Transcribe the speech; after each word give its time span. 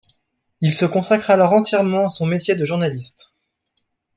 Il 0.61 0.73
se 0.73 0.85
consacre 0.85 1.29
alors 1.29 1.53
entièrement 1.53 2.07
à 2.07 2.09
son 2.09 2.25
métier 2.25 2.55
de 2.55 2.65
journaliste. 2.65 3.35